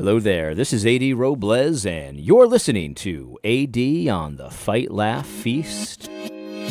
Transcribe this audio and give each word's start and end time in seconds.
Hello 0.00 0.20
there. 0.20 0.54
This 0.54 0.72
is 0.72 0.86
AD 0.86 1.18
Robles, 1.18 1.84
and 1.84 2.20
you're 2.20 2.46
listening 2.46 2.94
to 2.94 3.36
AD 3.42 4.08
on 4.08 4.36
the 4.36 4.48
Fight 4.48 4.92
Laugh 4.92 5.26
Feast 5.26 6.08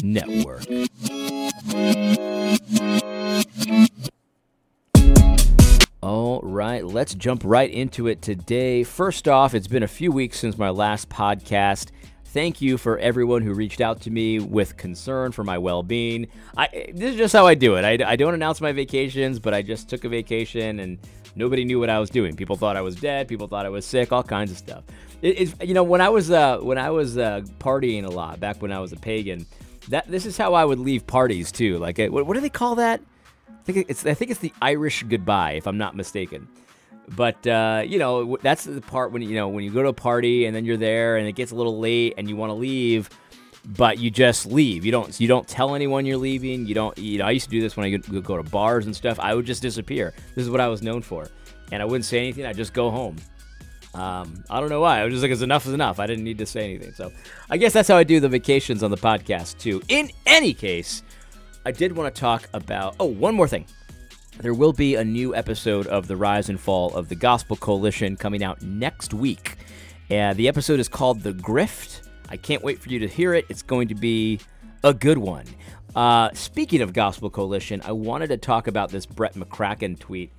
Network. 0.02 0.64
All 6.02 6.40
right, 6.42 6.86
let's 6.86 7.16
jump 7.16 7.42
right 7.44 7.70
into 7.70 8.08
it 8.08 8.22
today. 8.22 8.86
First 8.86 9.28
off, 9.28 9.54
it's 9.54 9.68
been 9.68 9.84
a 9.84 9.90
few 9.90 10.14
weeks 10.14 10.40
since 10.40 10.58
my 10.58 10.70
last 10.70 11.10
podcast. 11.10 11.90
Thank 12.24 12.62
you 12.62 12.78
for 12.78 12.98
everyone 13.00 13.42
who 13.42 13.54
reached 13.54 13.82
out 13.82 14.00
to 14.02 14.12
me 14.12 14.40
with 14.40 14.78
concern 14.78 15.34
for 15.34 15.44
my 15.44 15.58
well 15.58 15.84
being. 15.84 16.28
This 16.94 17.12
is 17.12 17.18
just 17.18 17.34
how 17.34 17.46
I 17.46 17.56
do 17.56 17.76
it. 17.76 17.84
I, 17.84 18.12
I 18.12 18.16
don't 18.16 18.36
announce 18.36 18.62
my 18.62 18.72
vacations, 18.72 19.40
but 19.40 19.54
I 19.54 19.64
just 19.64 19.90
took 19.90 20.06
a 20.06 20.10
vacation 20.10 20.80
and 20.80 21.00
nobody 21.38 21.64
knew 21.64 21.80
what 21.80 21.90
I 21.90 22.00
was 22.00 22.10
doing. 22.10 22.36
People 22.36 22.56
thought 22.56 22.76
I 22.76 22.82
was 22.82 22.96
dead. 22.96 23.28
People 23.28 23.48
thought 23.48 23.66
I 23.66 23.70
was 23.70 23.86
sick. 23.86 24.12
All 24.12 24.24
kinds 24.24 24.52
of 24.52 24.58
stuff. 24.58 24.84
It, 25.22 25.54
you 25.64 25.74
know, 25.74 25.84
when 25.84 26.02
I 26.02 26.10
was 26.10 26.30
uh, 26.32 26.58
when 26.60 26.78
I 26.78 26.90
was 26.90 27.18
uh, 27.18 27.42
partying 27.60 28.04
a 28.04 28.10
lot 28.10 28.40
back 28.40 28.62
when 28.62 28.72
I 28.72 28.80
was 28.80 28.92
a 28.92 28.98
pagan, 28.98 29.46
that 29.90 30.08
this 30.08 30.26
is 30.26 30.38
how 30.38 30.54
I 30.54 30.66
would 30.66 30.80
leave 30.80 31.08
parties 31.08 31.52
too. 31.52 31.78
Like, 31.78 31.98
what, 31.98 32.26
what 32.26 32.34
do 32.34 32.40
they 32.40 32.50
call 32.50 32.76
that? 32.76 33.02
I 33.50 33.72
think 33.72 33.90
it's 33.90 34.06
I 34.06 34.14
think 34.14 34.32
it's 34.32 34.40
the 34.40 34.54
Irish 34.62 35.04
goodbye, 35.04 35.54
if 35.54 35.68
I'm 35.68 35.78
not 35.78 35.96
mistaken. 35.96 36.48
But 37.16 37.46
uh, 37.48 37.84
you 37.86 38.00
know, 38.00 38.38
that's 38.42 38.66
the 38.66 38.82
part 38.82 39.12
when 39.12 39.22
you 39.22 39.36
know 39.36 39.48
when 39.48 39.64
you 39.64 39.72
go 39.72 39.82
to 39.82 39.90
a 39.90 39.94
party 39.94 40.46
and 40.46 40.56
then 40.56 40.66
you're 40.66 40.78
there 40.78 41.18
and 41.18 41.28
it 41.28 41.34
gets 41.34 41.52
a 41.52 41.56
little 41.56 41.80
late 41.80 42.16
and 42.18 42.30
you 42.30 42.36
want 42.36 42.50
to 42.50 42.56
leave, 42.56 43.10
but 43.68 44.00
you 44.00 44.10
just 44.10 44.46
leave. 44.46 44.86
You 44.86 44.92
don't 44.92 45.20
you 45.20 45.28
don't 45.28 45.48
tell 45.48 45.76
anyone 45.76 46.06
you're 46.06 46.18
leaving. 46.18 46.66
You 46.66 46.74
don't. 46.74 46.98
You 46.98 47.20
know, 47.20 47.26
I 47.26 47.32
used 47.32 47.46
to 47.46 47.52
do 47.52 47.62
this 47.62 47.76
when 47.76 47.86
I 47.86 47.92
would 47.92 48.24
go 48.24 48.38
to 48.38 48.44
bars 48.44 48.86
and 48.86 48.96
stuff. 48.96 49.20
I 49.20 49.36
would 49.36 49.46
just 49.46 49.62
disappear. 49.62 50.14
This 50.36 50.46
is 50.46 50.50
what 50.50 50.62
I 50.62 50.68
was 50.68 50.82
known 50.82 51.02
for, 51.02 51.28
and 51.72 51.82
I 51.82 51.86
wouldn't 51.86 52.06
say 52.06 52.20
anything. 52.20 52.46
I'd 52.46 52.56
just 52.56 52.74
go 52.74 52.90
home. 52.90 53.18
Um, 53.94 54.44
I 54.50 54.60
don't 54.60 54.70
know 54.70 54.82
why. 54.82 55.00
I 55.00 55.06
was 55.06 55.14
just 55.14 55.24
like, 55.24 55.32
it's 55.32 55.42
enough 55.42 55.66
is 55.66 55.74
enough. 55.74 56.00
I 56.00 56.06
didn't 56.06 56.24
need 56.24 56.38
to 56.38 56.46
say 56.46 56.64
anything. 56.64 56.94
So 56.94 57.12
I 57.50 57.58
guess 57.58 57.74
that's 57.74 57.88
how 57.88 57.98
I 57.98 58.04
do 58.04 58.20
the 58.20 58.30
vacations 58.30 58.84
on 58.84 58.92
the 58.92 58.98
podcast 58.98 59.58
too. 59.58 59.82
In 59.88 60.12
any 60.26 60.54
case, 60.54 61.04
I 61.66 61.72
did 61.72 61.96
want 61.96 62.14
to 62.14 62.20
talk 62.20 62.48
about. 62.54 62.96
Oh, 63.00 63.06
one 63.06 63.36
more 63.36 63.48
thing. 63.48 63.66
There 64.40 64.54
will 64.54 64.74
be 64.74 64.96
a 64.96 65.04
new 65.04 65.36
episode 65.36 65.88
of 65.88 66.08
the 66.08 66.16
Rise 66.16 66.50
and 66.50 66.60
Fall 66.60 66.94
of 66.94 67.10
the 67.10 67.16
Gospel 67.16 67.58
Coalition 67.58 68.16
coming 68.16 68.44
out 68.44 68.62
next 68.62 69.14
week. 69.14 69.56
And 70.12 70.38
the 70.38 70.48
episode 70.48 70.80
is 70.80 70.88
called 70.88 71.22
The 71.22 71.34
Grift. 71.34 72.07
I 72.30 72.38
can't 72.38 72.64
wait 72.64 72.80
for 72.80 72.90
you 72.90 73.00
to 73.00 73.08
hear 73.08 73.34
it. 73.34 73.46
It's 73.50 73.62
going 73.62 73.88
to 73.90 73.96
be 73.96 74.40
a 74.84 74.94
good 74.94 75.18
one. 75.18 75.46
Uh, 75.96 76.30
speaking 76.34 76.82
of 76.82 76.94
Gospel 76.94 77.30
Coalition, 77.30 77.82
I 77.84 77.92
wanted 77.92 78.28
to 78.28 78.38
talk 78.38 78.68
about 78.68 78.92
this 78.92 79.06
Brett 79.06 79.36
McCracken 79.36 79.98
tweet. 79.98 80.32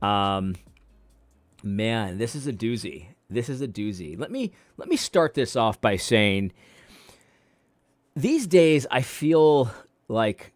Um, 0.00 0.56
man, 1.62 2.18
this 2.18 2.34
is 2.34 2.46
a 2.46 2.52
doozy. 2.52 3.08
This 3.28 3.48
is 3.48 3.60
a 3.60 3.68
doozy. 3.68 4.18
Let 4.18 4.30
me 4.30 4.52
let 4.76 4.88
me 4.88 4.96
start 4.96 5.34
this 5.34 5.56
off 5.56 5.80
by 5.80 5.96
saying 5.96 6.52
these 8.14 8.46
days 8.46 8.86
I 8.90 9.02
feel 9.02 9.70
like 10.08 10.52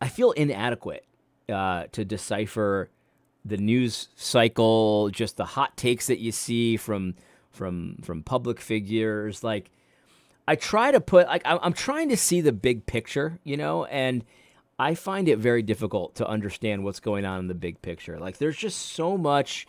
I 0.00 0.08
feel 0.08 0.30
inadequate 0.32 1.04
uh, 1.48 1.84
to 1.92 2.04
decipher 2.04 2.90
the 3.44 3.56
news 3.56 4.08
cycle, 4.16 5.10
just 5.10 5.36
the 5.36 5.44
hot 5.44 5.76
takes 5.76 6.06
that 6.06 6.18
you 6.18 6.32
see 6.32 6.76
from 6.76 7.14
from 7.50 7.96
from 8.02 8.22
public 8.22 8.60
figures. 8.60 9.44
Like, 9.44 9.70
I 10.46 10.56
try 10.56 10.90
to 10.90 11.00
put 11.00 11.26
like 11.26 11.42
I'm 11.44 11.72
trying 11.72 12.08
to 12.10 12.16
see 12.16 12.40
the 12.40 12.52
big 12.52 12.86
picture, 12.86 13.38
you 13.44 13.56
know, 13.56 13.84
and 13.86 14.24
I 14.78 14.94
find 14.94 15.28
it 15.28 15.38
very 15.38 15.62
difficult 15.62 16.16
to 16.16 16.26
understand 16.26 16.84
what's 16.84 17.00
going 17.00 17.24
on 17.24 17.40
in 17.40 17.46
the 17.46 17.54
big 17.54 17.80
picture. 17.80 18.18
Like, 18.18 18.38
there's 18.38 18.56
just 18.56 18.78
so 18.78 19.16
much 19.16 19.66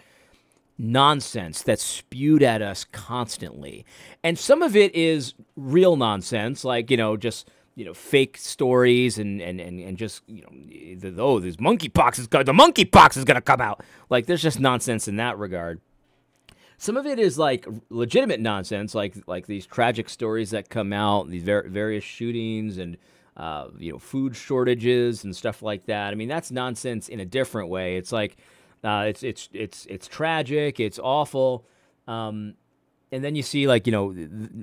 nonsense 0.78 1.62
that's 1.62 1.84
spewed 1.84 2.44
at 2.44 2.62
us 2.62 2.84
constantly. 2.86 3.86
And 4.24 4.38
some 4.38 4.62
of 4.62 4.76
it 4.76 4.94
is 4.96 5.34
real 5.56 5.96
nonsense, 5.96 6.66
like, 6.66 6.90
you 6.92 6.98
know, 6.98 7.18
just 7.18 7.50
you 7.76 7.84
know 7.84 7.94
fake 7.94 8.38
stories 8.38 9.18
and 9.18 9.42
and 9.42 9.60
and, 9.60 9.80
and 9.80 9.98
just 9.98 10.24
you 10.28 10.42
know 10.42 11.10
the, 11.12 11.22
oh 11.22 11.40
this 11.40 11.58
monkeypox 11.58 12.20
is 12.20 12.28
the 12.30 12.46
monkeypox 12.46 13.18
is 13.18 13.26
to 13.26 13.42
come 13.42 13.60
out 13.60 13.84
like 14.10 14.28
there's 14.28 14.42
just 14.42 14.62
nonsense 14.62 15.10
in 15.10 15.18
that 15.18 15.38
regard 15.38 15.82
some 16.78 16.98
of 16.98 17.06
it 17.06 17.20
is 17.20 17.38
like 17.38 17.66
legitimate 17.90 18.40
nonsense 18.40 18.94
like 18.96 19.16
like 19.28 19.48
these 19.48 19.66
tragic 19.66 20.10
stories 20.10 20.52
that 20.52 20.70
come 20.70 20.94
out 20.94 21.30
these 21.30 21.44
ver- 21.44 21.68
various 21.68 22.04
shootings 22.04 22.78
and 22.78 22.98
uh, 23.38 23.68
you 23.78 23.92
know 23.92 24.00
food 24.00 24.36
shortages 24.36 25.24
and 25.24 25.36
stuff 25.36 25.62
like 25.62 25.86
that. 25.88 26.12
I 26.12 26.16
mean 26.16 26.30
that's 26.30 26.52
nonsense 26.52 27.10
in 27.10 27.20
a 27.20 27.26
different 27.26 27.70
way. 27.70 27.98
It's 27.98 28.12
like 28.12 28.38
uh, 28.84 29.06
it's 29.08 29.24
it's 29.24 29.50
it's 29.54 29.86
it's 29.88 30.08
tragic 30.08 30.80
it's 30.80 31.00
awful. 31.00 31.66
Um, 32.08 32.54
and 33.12 33.24
then 33.24 33.36
you 33.36 33.44
see 33.44 33.68
like 33.68 33.86
you 33.86 33.92
know 33.92 34.16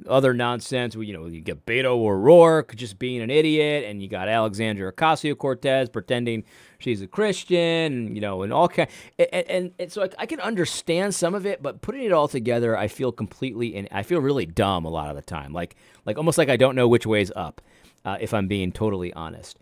other 0.08 0.34
nonsense 0.34 0.94
you 0.94 1.12
know 1.12 1.26
you 1.26 1.40
get 1.40 1.64
Beto 1.64 1.86
O'Rourke 1.86 2.74
just 2.74 2.98
being 2.98 3.20
an 3.20 3.30
idiot, 3.30 3.84
and 3.84 4.02
you 4.02 4.08
got 4.08 4.28
Alexandria 4.28 4.92
Ocasio 4.92 5.36
Cortez 5.36 5.88
pretending 5.88 6.44
she's 6.78 7.00
a 7.00 7.06
Christian, 7.06 7.58
and, 7.92 8.16
you 8.16 8.20
know, 8.20 8.42
and 8.42 8.52
all 8.52 8.68
kind. 8.68 8.88
And, 9.18 9.28
and, 9.32 9.72
and 9.78 9.92
so 9.92 10.02
I, 10.02 10.08
I, 10.18 10.26
can 10.26 10.40
understand 10.40 11.14
some 11.14 11.34
of 11.34 11.46
it, 11.46 11.62
but 11.62 11.80
putting 11.80 12.02
it 12.02 12.12
all 12.12 12.28
together, 12.28 12.76
I 12.76 12.88
feel 12.88 13.12
completely 13.12 13.76
and 13.76 13.88
I 13.92 14.02
feel 14.02 14.20
really 14.20 14.46
dumb 14.46 14.84
a 14.84 14.90
lot 14.90 15.08
of 15.08 15.16
the 15.16 15.22
time, 15.22 15.52
like 15.52 15.76
like 16.04 16.18
almost 16.18 16.38
like 16.38 16.48
I 16.48 16.56
don't 16.56 16.74
know 16.74 16.88
which 16.88 17.06
way's 17.06 17.30
up, 17.36 17.60
uh, 18.04 18.18
if 18.20 18.34
I'm 18.34 18.48
being 18.48 18.72
totally 18.72 19.12
honest. 19.14 19.58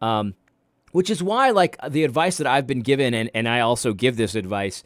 Um, 0.00 0.34
which 0.92 1.10
is 1.10 1.22
why 1.22 1.50
like 1.50 1.76
the 1.88 2.04
advice 2.04 2.38
that 2.38 2.46
I've 2.46 2.66
been 2.66 2.80
given, 2.80 3.14
and 3.14 3.30
and 3.34 3.48
I 3.48 3.60
also 3.60 3.92
give 3.92 4.16
this 4.16 4.34
advice 4.34 4.82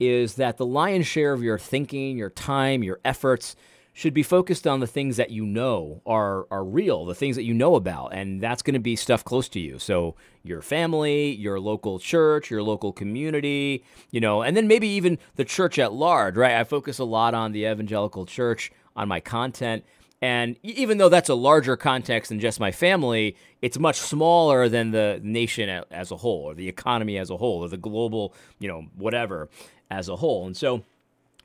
is 0.00 0.34
that 0.36 0.56
the 0.56 0.66
lion's 0.66 1.06
share 1.06 1.32
of 1.32 1.42
your 1.42 1.58
thinking, 1.58 2.16
your 2.16 2.30
time, 2.30 2.82
your 2.82 2.98
efforts 3.04 3.54
should 3.92 4.14
be 4.14 4.22
focused 4.22 4.66
on 4.66 4.80
the 4.80 4.86
things 4.86 5.16
that 5.16 5.30
you 5.30 5.44
know 5.44 6.00
are 6.06 6.46
are 6.50 6.64
real, 6.64 7.04
the 7.04 7.14
things 7.14 7.36
that 7.36 7.42
you 7.42 7.52
know 7.52 7.74
about, 7.74 8.14
and 8.14 8.40
that's 8.40 8.62
going 8.62 8.74
to 8.74 8.80
be 8.80 8.96
stuff 8.96 9.24
close 9.24 9.48
to 9.48 9.60
you. 9.60 9.78
So 9.78 10.14
your 10.42 10.62
family, 10.62 11.32
your 11.32 11.60
local 11.60 11.98
church, 11.98 12.50
your 12.50 12.62
local 12.62 12.92
community, 12.92 13.84
you 14.10 14.20
know, 14.20 14.42
and 14.42 14.56
then 14.56 14.66
maybe 14.66 14.88
even 14.88 15.18
the 15.36 15.44
church 15.44 15.78
at 15.78 15.92
large, 15.92 16.36
right? 16.36 16.54
I 16.54 16.64
focus 16.64 16.98
a 16.98 17.04
lot 17.04 17.34
on 17.34 17.52
the 17.52 17.66
evangelical 17.66 18.26
church 18.26 18.72
on 18.96 19.08
my 19.08 19.20
content. 19.20 19.84
And 20.22 20.56
even 20.62 20.98
though 20.98 21.08
that's 21.08 21.30
a 21.30 21.34
larger 21.34 21.76
context 21.76 22.28
than 22.28 22.40
just 22.40 22.60
my 22.60 22.72
family, 22.72 23.36
it's 23.62 23.78
much 23.78 23.96
smaller 23.98 24.68
than 24.68 24.90
the 24.90 25.18
nation 25.22 25.84
as 25.90 26.10
a 26.10 26.16
whole, 26.16 26.50
or 26.50 26.54
the 26.54 26.68
economy 26.68 27.16
as 27.16 27.30
a 27.30 27.38
whole, 27.38 27.64
or 27.64 27.68
the 27.68 27.78
global, 27.78 28.34
you 28.58 28.68
know, 28.68 28.86
whatever 28.96 29.48
as 29.90 30.08
a 30.08 30.16
whole. 30.16 30.46
And 30.46 30.56
so, 30.56 30.84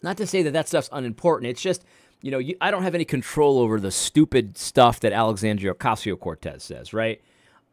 not 0.01 0.17
to 0.17 0.27
say 0.27 0.43
that 0.43 0.51
that 0.51 0.67
stuff's 0.67 0.89
unimportant. 0.91 1.49
It's 1.49 1.61
just, 1.61 1.85
you 2.21 2.31
know, 2.31 2.37
you, 2.37 2.57
I 2.59 2.69
don't 2.69 2.83
have 2.83 2.95
any 2.95 3.05
control 3.05 3.59
over 3.59 3.79
the 3.79 3.91
stupid 3.91 4.57
stuff 4.57 4.99
that 4.99 5.13
Alexandria 5.13 5.73
Ocasio 5.73 6.19
Cortez 6.19 6.63
says, 6.63 6.93
right? 6.93 7.21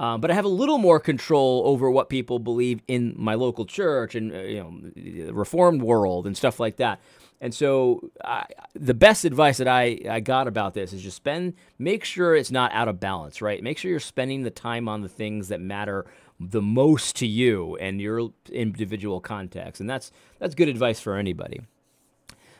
Um, 0.03 0.21
but 0.21 0.33
I 0.33 0.35
have 0.35 0.45
a 0.45 0.49
little 0.49 0.79
more 0.79 0.99
control 0.99 1.63
over 1.65 1.89
what 1.89 2.09
people 2.09 2.41
believe 2.41 2.81
in 2.89 3.15
my 3.17 3.35
local 3.35 3.65
church 3.65 4.17
and 4.17 4.35
uh, 4.35 4.39
you 4.41 4.61
know 4.61 4.91
the 4.97 5.31
reformed 5.31 5.81
world 5.81 6.27
and 6.27 6.37
stuff 6.37 6.59
like 6.59 6.77
that. 6.79 7.01
And 7.41 7.55
so, 7.55 8.11
I, 8.25 8.47
the 8.75 8.95
best 8.95 9.25
advice 9.25 9.59
that 9.59 9.69
I, 9.69 10.01
I 10.09 10.21
got 10.21 10.49
about 10.49 10.75
this 10.75 10.93
is 10.93 11.03
just 11.03 11.17
spend, 11.17 11.55
make 11.77 12.05
sure 12.05 12.37
it's 12.37 12.51
not 12.53 12.73
out 12.73 12.87
of 12.87 13.01
balance, 13.01 13.41
right? 13.43 13.61
Make 13.63 13.79
sure 13.79 13.91
you're 13.91 14.01
spending 14.01 14.43
the 14.43 14.51
time 14.51 14.89
on 14.89 15.03
the 15.03 15.09
things 15.09 15.49
that 15.49 15.61
matter 15.61 16.07
the 16.39 16.63
most 16.63 17.17
to 17.17 17.27
you 17.27 17.77
and 17.77 18.01
your 18.01 18.31
individual 18.51 19.21
context. 19.21 19.81
And 19.81 19.89
that's 19.89 20.11
that's 20.41 20.57
good 20.57 20.69
advice 20.69 20.99
for 20.99 21.17
anybody. 21.17 21.61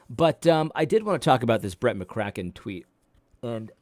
But 0.09 0.47
um, 0.47 0.71
I 0.77 0.85
did 0.85 1.03
want 1.03 1.21
to 1.21 1.25
talk 1.25 1.43
about 1.43 1.61
this 1.61 1.75
Brett 1.75 1.97
McCracken 1.97 2.55
tweet, 2.55 2.87
and 3.43 3.73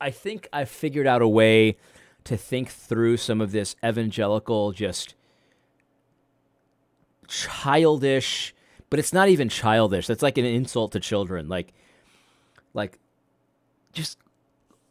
I 0.00 0.10
think 0.10 0.48
I 0.52 0.64
figured 0.64 1.06
out 1.06 1.22
a 1.22 1.28
way 1.28 1.76
to 2.24 2.36
think 2.36 2.70
through 2.70 3.16
some 3.16 3.40
of 3.40 3.52
this 3.52 3.76
evangelical, 3.84 4.72
just 4.72 5.14
childish, 7.28 8.54
but 8.90 8.98
it's 8.98 9.12
not 9.12 9.28
even 9.28 9.48
childish. 9.48 10.06
That's 10.06 10.22
like 10.22 10.38
an 10.38 10.44
insult 10.44 10.92
to 10.92 11.00
children. 11.00 11.48
Like, 11.48 11.72
like, 12.74 12.98
just 13.92 14.18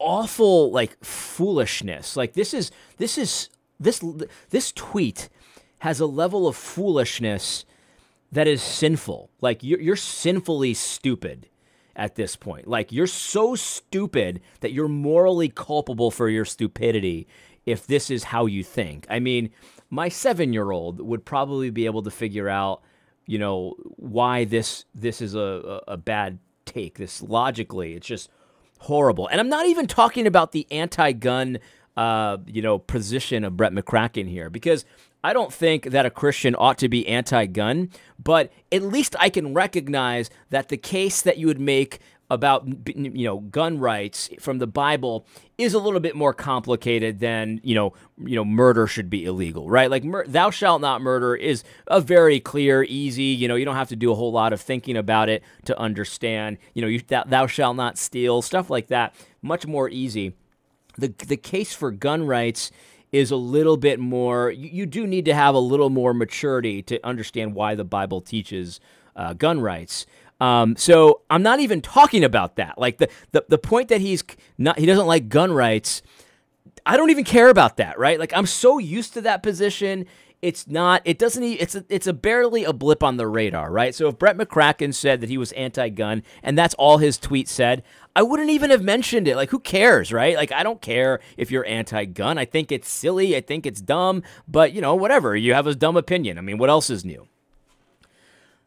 awful, 0.02 0.72
like 0.72 0.98
foolishness. 1.04 2.18
Like 2.18 2.34
this 2.34 2.54
is 2.54 2.72
this 2.98 3.18
is 3.18 3.50
this 3.80 4.04
this 4.50 4.72
tweet 4.72 5.30
has 5.80 6.00
a 6.00 6.06
level 6.06 6.48
of 6.48 6.56
foolishness 6.56 7.66
that 8.32 8.48
is 8.48 8.62
sinful. 8.62 9.30
Like 9.42 9.64
you're, 9.64 9.80
you're 9.80 9.96
sinfully 9.96 10.74
stupid 10.74 11.48
at 11.96 12.16
this 12.16 12.36
point. 12.36 12.68
Like 12.68 12.92
you're 12.92 13.08
so 13.08 13.56
stupid 13.56 14.42
that 14.62 14.72
you're 14.72 14.88
morally 14.88 15.50
culpable 15.50 16.12
for 16.12 16.30
your 16.30 16.46
stupidity 16.46 17.28
if 17.66 17.86
this 17.86 18.10
is 18.10 18.26
how 18.26 18.46
you 18.46 18.64
think. 18.64 19.06
I 19.10 19.20
mean, 19.20 19.52
my 19.90 20.10
7-year-old 20.10 21.02
would 21.02 21.26
probably 21.26 21.70
be 21.70 21.86
able 21.86 22.02
to 22.04 22.12
figure 22.12 22.50
out, 22.50 22.82
you 23.26 23.38
know, 23.38 23.76
why 23.98 24.46
this 24.46 24.86
this 24.96 25.22
is 25.22 25.36
a, 25.36 25.82
a, 25.88 25.98
bad 25.98 26.40
take. 26.66 26.98
This 26.98 27.22
logically, 27.22 27.94
it's 27.94 28.08
just 28.08 28.30
horrible. 28.80 29.28
And 29.28 29.40
I'm 29.40 29.50
not 29.50 29.68
even 29.68 29.86
talking 29.86 30.26
about 30.26 30.54
the 30.54 30.66
anti-gun 30.72 31.60
uh, 31.98 32.38
you 32.48 32.62
know, 32.62 32.80
position 32.80 33.44
of 33.44 33.58
Brett 33.58 33.74
McCracken 33.74 34.28
here 34.28 34.50
because 34.50 34.86
I 35.24 35.34
don't 35.34 35.54
think 35.54 35.86
that 35.86 36.06
a 36.06 36.10
Christian 36.10 36.56
ought 36.58 36.78
to 36.80 36.90
be 36.90 37.08
anti 37.08 37.46
gun, 37.46 37.90
but 38.22 38.52
at 38.72 38.82
least 38.82 39.16
I 39.20 39.30
can 39.30 39.54
recognize 39.54 40.30
that 40.50 40.70
the 40.70 40.78
case 40.78 41.22
that 41.22 41.38
you 41.38 41.48
would 41.48 41.60
make 41.60 42.00
about 42.32 42.66
you 42.96 43.26
know 43.26 43.40
gun 43.40 43.78
rights 43.78 44.30
from 44.40 44.58
the 44.60 44.66
Bible 44.66 45.28
is 45.58 45.74
a 45.74 45.80
little 45.80 46.00
bit 46.00 46.16
more 46.16 46.34
complicated 46.34 47.20
than 47.20 47.60
you 47.62 47.76
know 47.76 47.94
you 48.18 48.38
know 48.38 48.46
murder 48.46 48.88
should 48.88 49.10
be 49.10 49.26
illegal, 49.26 49.70
right? 49.70 49.92
Like 49.92 50.06
mur- 50.06 50.26
thou 50.26 50.50
shalt 50.50 50.80
not 50.80 51.02
murder 51.02 51.36
is 51.36 51.64
a 51.88 52.00
very 52.00 52.40
clear, 52.40 52.84
easy. 52.84 53.24
You 53.24 53.50
know 53.50 53.56
you 53.56 53.66
don't 53.66 53.76
have 53.76 53.90
to 53.90 53.98
do 53.98 54.12
a 54.12 54.16
whole 54.16 54.32
lot 54.32 54.54
of 54.54 54.62
thinking 54.62 54.96
about 54.96 55.28
it 55.28 55.44
to 55.66 55.78
understand. 55.78 56.58
You 56.74 56.82
know 56.82 56.88
you 56.88 57.02
thou, 57.06 57.26
thou 57.26 57.48
shalt 57.48 57.76
not 57.76 57.98
steal 57.98 58.42
stuff 58.42 58.70
like 58.70 58.88
that, 58.88 59.14
much 59.42 59.68
more 59.68 59.90
easy. 59.90 60.34
The 60.98 61.10
the 61.10 61.38
case 61.38 61.74
for 61.74 61.92
gun 61.92 62.26
rights 62.26 62.72
is 63.12 63.32
a 63.32 63.36
little 63.36 63.78
bit 63.78 64.00
more. 64.00 64.52
You, 64.52 64.70
you 64.72 64.86
do 64.86 65.06
need 65.06 65.26
to 65.26 65.34
have 65.34 65.56
a 65.56 65.60
little 65.60 65.90
more 65.90 66.14
maturity 66.14 66.82
to 66.84 67.06
understand 67.06 67.54
why 67.56 67.76
the 67.76 67.84
Bible 67.84 68.22
teaches 68.22 68.80
uh, 69.16 69.34
gun 69.34 69.60
rights. 69.60 70.06
Um, 70.40 70.76
so 70.76 71.22
I'm 71.30 71.44
not 71.44 71.60
even 71.60 71.82
talking 71.82 72.24
about 72.24 72.56
that. 72.56 72.78
Like 72.78 72.98
the, 72.98 73.10
the 73.32 73.46
the 73.48 73.58
point 73.60 73.90
that 73.90 74.02
he's 74.02 74.24
not 74.58 74.80
he 74.80 74.86
doesn't 74.88 75.06
like 75.06 75.30
gun 75.30 75.52
rights. 75.52 76.02
I 76.84 76.98
don't 76.98 77.12
even 77.12 77.26
care 77.26 77.50
about 77.50 77.78
that, 77.78 78.00
right? 78.00 78.20
Like 78.20 78.34
I'm 78.34 78.48
so 78.48 78.80
used 78.80 79.14
to 79.14 79.22
that 79.22 79.44
position. 79.44 80.08
It's 80.42 80.68
not. 80.68 81.04
It 81.06 81.20
doesn't. 81.20 81.44
It's 81.44 81.76
a, 81.76 81.86
it's 81.88 82.08
a 82.08 82.14
barely 82.14 82.64
a 82.64 82.74
blip 82.74 83.04
on 83.04 83.18
the 83.18 83.28
radar, 83.28 83.72
right? 83.72 83.94
So 83.94 84.08
if 84.08 84.18
Brett 84.18 84.38
McCracken 84.38 84.92
said 84.94 85.22
that 85.22 85.30
he 85.30 85.38
was 85.38 85.52
anti-gun 85.52 86.24
and 86.42 86.58
that's 86.58 86.74
all 86.76 86.98
his 86.98 87.20
tweet 87.20 87.48
said, 87.48 87.84
I 88.16 88.24
wouldn't 88.24 88.50
even 88.50 88.72
have 88.72 88.82
mentioned 88.82 89.28
it. 89.28 89.36
Like 89.36 89.52
who 89.52 89.60
cares, 89.60 90.12
right? 90.12 90.36
Like 90.36 90.52
I 90.52 90.64
don't 90.64 90.82
care 90.82 91.20
if 91.38 91.52
you're 91.52 91.66
anti-gun. 91.68 92.40
I 92.40 92.46
think 92.46 92.72
it's 92.72 92.90
silly. 92.90 93.36
I 93.36 93.42
think 93.42 93.68
it's 93.68 93.82
dumb. 93.82 94.24
But 94.48 94.74
you 94.74 94.82
know, 94.82 94.96
whatever. 94.96 95.36
You 95.36 95.54
have 95.54 95.68
a 95.68 95.76
dumb 95.76 95.96
opinion. 95.96 96.40
I 96.40 96.42
mean, 96.42 96.58
what 96.58 96.72
else 96.72 96.90
is 96.90 97.06
new? 97.06 97.28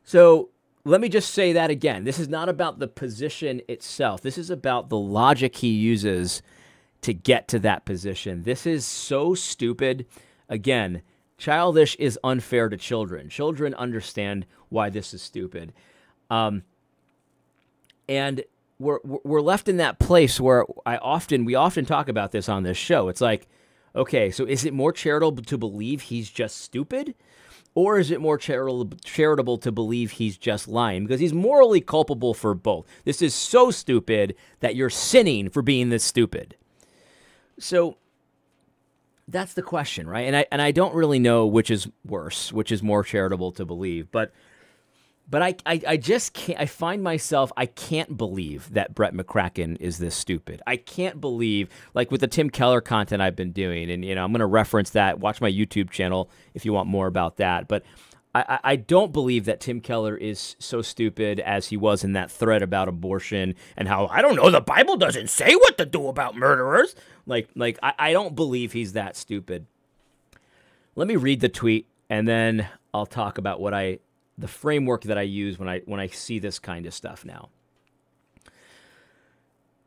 So 0.04 0.50
let 0.84 1.00
me 1.00 1.08
just 1.08 1.34
say 1.34 1.52
that 1.54 1.70
again. 1.70 2.04
This 2.04 2.20
is 2.20 2.28
not 2.28 2.48
about 2.48 2.78
the 2.78 2.86
position 2.86 3.62
itself. 3.68 4.20
This 4.20 4.38
is 4.38 4.50
about 4.50 4.90
the 4.90 4.98
logic 4.98 5.56
he 5.56 5.70
uses 5.70 6.40
to 7.00 7.12
get 7.12 7.48
to 7.48 7.58
that 7.58 7.84
position. 7.84 8.44
This 8.44 8.64
is 8.64 8.86
so 8.86 9.34
stupid. 9.34 10.06
Again, 10.48 11.02
childish 11.38 11.96
is 11.96 12.18
unfair 12.24 12.68
to 12.68 12.76
children. 12.76 13.28
Children 13.28 13.74
understand 13.74 14.46
why 14.68 14.90
this 14.90 15.14
is 15.14 15.22
stupid. 15.22 15.72
Um, 16.30 16.62
and 18.08 18.44
we're 18.78 18.98
we're 19.04 19.40
left 19.40 19.68
in 19.68 19.76
that 19.78 19.98
place 19.98 20.40
where 20.40 20.64
I 20.84 20.96
often 20.98 21.44
we 21.44 21.54
often 21.54 21.84
talk 21.84 22.08
about 22.08 22.32
this 22.32 22.48
on 22.48 22.62
this 22.62 22.76
show. 22.76 23.08
It's 23.08 23.20
like, 23.20 23.46
okay, 23.94 24.30
so 24.30 24.44
is 24.44 24.64
it 24.64 24.74
more 24.74 24.92
charitable 24.92 25.44
to 25.44 25.58
believe 25.58 26.02
he's 26.02 26.30
just 26.30 26.58
stupid? 26.58 27.14
Or 27.76 27.98
is 27.98 28.12
it 28.12 28.20
more 28.20 28.38
charitable, 28.38 28.96
charitable 29.02 29.58
to 29.58 29.72
believe 29.72 30.12
he's 30.12 30.38
just 30.38 30.68
lying? 30.68 31.04
Because 31.04 31.18
he's 31.18 31.32
morally 31.32 31.80
culpable 31.80 32.32
for 32.32 32.54
both. 32.54 32.86
This 33.04 33.20
is 33.20 33.34
so 33.34 33.72
stupid 33.72 34.36
that 34.60 34.76
you're 34.76 34.90
sinning 34.90 35.50
for 35.50 35.60
being 35.60 35.88
this 35.88 36.04
stupid. 36.04 36.56
So 37.58 37.96
that's 39.28 39.54
the 39.54 39.62
question, 39.62 40.08
right? 40.08 40.26
And 40.26 40.36
I 40.36 40.46
and 40.52 40.60
I 40.60 40.70
don't 40.70 40.94
really 40.94 41.18
know 41.18 41.46
which 41.46 41.70
is 41.70 41.88
worse, 42.04 42.52
which 42.52 42.70
is 42.70 42.82
more 42.82 43.02
charitable 43.02 43.52
to 43.52 43.64
believe, 43.64 44.10
but 44.10 44.32
but 45.28 45.42
I, 45.42 45.54
I, 45.64 45.80
I 45.88 45.96
just 45.96 46.34
can't. 46.34 46.60
I 46.60 46.66
find 46.66 47.02
myself. 47.02 47.50
I 47.56 47.66
can't 47.66 48.16
believe 48.16 48.72
that 48.74 48.94
Brett 48.94 49.14
McCracken 49.14 49.80
is 49.80 49.96
this 49.98 50.14
stupid. 50.14 50.60
I 50.66 50.76
can't 50.76 51.20
believe, 51.20 51.70
like 51.94 52.10
with 52.10 52.20
the 52.20 52.26
Tim 52.26 52.50
Keller 52.50 52.82
content 52.82 53.22
I've 53.22 53.36
been 53.36 53.52
doing, 53.52 53.90
and 53.90 54.04
you 54.04 54.14
know, 54.14 54.22
I'm 54.22 54.32
going 54.32 54.40
to 54.40 54.46
reference 54.46 54.90
that. 54.90 55.20
Watch 55.20 55.40
my 55.40 55.50
YouTube 55.50 55.90
channel 55.90 56.30
if 56.52 56.66
you 56.66 56.72
want 56.74 56.88
more 56.88 57.06
about 57.06 57.38
that. 57.38 57.68
But 57.68 57.84
I, 58.34 58.58
I 58.64 58.76
don't 58.76 59.12
believe 59.12 59.44
that 59.44 59.60
Tim 59.60 59.80
Keller 59.80 60.16
is 60.16 60.56
so 60.58 60.82
stupid 60.82 61.38
as 61.40 61.68
he 61.68 61.76
was 61.76 62.02
in 62.02 62.14
that 62.14 62.30
thread 62.30 62.62
about 62.62 62.88
abortion 62.88 63.54
and 63.76 63.86
how 63.86 64.06
I 64.08 64.22
don't 64.22 64.34
know 64.36 64.50
the 64.50 64.60
Bible 64.60 64.96
doesn't 64.96 65.30
say 65.30 65.54
what 65.54 65.78
to 65.78 65.86
do 65.86 66.08
about 66.08 66.36
murderers. 66.36 66.96
Like, 67.26 67.48
like 67.54 67.78
I, 67.82 67.92
I 67.98 68.12
don't 68.12 68.34
believe 68.34 68.72
he's 68.72 68.94
that 68.94 69.16
stupid. 69.16 69.66
Let 70.96 71.06
me 71.06 71.16
read 71.16 71.40
the 71.40 71.48
tweet 71.48 71.86
and 72.10 72.26
then 72.26 72.68
I'll 72.92 73.06
talk 73.06 73.38
about 73.38 73.60
what 73.60 73.72
I 73.72 74.00
the 74.36 74.48
framework 74.48 75.02
that 75.02 75.16
I 75.16 75.22
use 75.22 75.58
when 75.58 75.68
I 75.68 75.80
when 75.80 76.00
I 76.00 76.08
see 76.08 76.38
this 76.38 76.58
kind 76.58 76.86
of 76.86 76.94
stuff 76.94 77.24
now. 77.24 77.50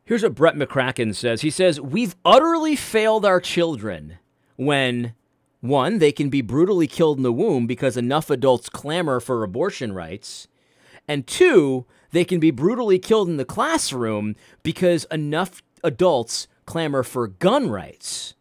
Here's 0.07 0.23
what 0.23 0.35
Brett 0.35 0.55
McCracken 0.55 1.13
says. 1.13 1.41
He 1.41 1.50
says, 1.50 1.81
We've 1.81 2.15
utterly 2.23 2.77
failed 2.77 3.25
our 3.25 3.41
children 3.41 4.19
when, 4.55 5.13
one, 5.67 5.99
they 5.99 6.11
can 6.11 6.29
be 6.29 6.41
brutally 6.41 6.87
killed 6.87 7.17
in 7.17 7.23
the 7.23 7.33
womb 7.33 7.67
because 7.67 7.97
enough 7.97 8.29
adults 8.29 8.69
clamor 8.69 9.19
for 9.19 9.43
abortion 9.43 9.93
rights, 9.93 10.47
and 11.07 11.25
two, 11.25 11.85
they 12.11 12.25
can 12.25 12.39
be 12.39 12.51
brutally 12.51 12.99
killed 12.99 13.29
in 13.29 13.37
the 13.37 13.45
classroom 13.45 14.35
because 14.63 15.05
enough 15.05 15.61
adults 15.83 16.47
clamor 16.65 17.03
for 17.03 17.27
gun 17.27 17.69
rights. 17.69 18.33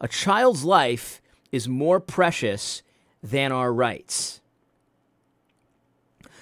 A 0.00 0.08
child's 0.08 0.64
life 0.64 1.20
is 1.52 1.68
more 1.68 2.00
precious 2.00 2.82
than 3.22 3.52
our 3.52 3.72
rights. 3.72 4.40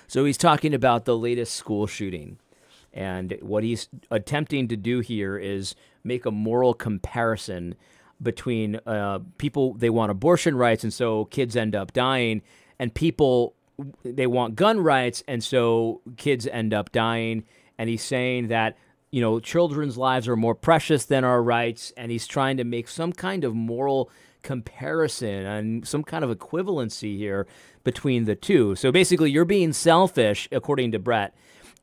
So 0.06 0.24
he's 0.24 0.38
talking 0.38 0.74
about 0.74 1.04
the 1.04 1.16
latest 1.16 1.54
school 1.54 1.86
shooting. 1.86 2.38
And 2.92 3.36
what 3.42 3.62
he's 3.62 3.88
attempting 4.10 4.68
to 4.68 4.76
do 4.76 5.00
here 5.00 5.36
is 5.36 5.74
make 6.02 6.24
a 6.24 6.30
moral 6.30 6.72
comparison 6.72 7.74
between 8.22 8.80
uh, 8.86 9.20
people, 9.38 9.74
they 9.74 9.90
want 9.90 10.10
abortion 10.10 10.56
rights, 10.56 10.84
and 10.84 10.92
so 10.92 11.26
kids 11.26 11.56
end 11.56 11.74
up 11.74 11.92
dying, 11.92 12.42
and 12.78 12.92
people, 12.94 13.54
they 14.02 14.26
want 14.26 14.56
gun 14.56 14.80
rights, 14.80 15.22
and 15.28 15.42
so 15.42 16.00
kids 16.16 16.46
end 16.46 16.74
up 16.74 16.90
dying. 16.92 17.44
And 17.78 17.88
he's 17.88 18.02
saying 18.02 18.48
that, 18.48 18.76
you 19.10 19.20
know, 19.20 19.38
children's 19.38 19.96
lives 19.96 20.26
are 20.26 20.36
more 20.36 20.54
precious 20.54 21.04
than 21.04 21.24
our 21.24 21.42
rights, 21.42 21.92
and 21.96 22.10
he's 22.10 22.26
trying 22.26 22.56
to 22.56 22.64
make 22.64 22.88
some 22.88 23.12
kind 23.12 23.44
of 23.44 23.54
moral 23.54 24.10
comparison 24.42 25.46
and 25.46 25.86
some 25.86 26.02
kind 26.02 26.24
of 26.24 26.36
equivalency 26.36 27.16
here 27.16 27.46
between 27.84 28.24
the 28.24 28.34
two. 28.34 28.74
So 28.74 28.90
basically, 28.90 29.30
you're 29.30 29.44
being 29.44 29.72
selfish, 29.72 30.48
according 30.52 30.92
to 30.92 30.98
Brett, 30.98 31.34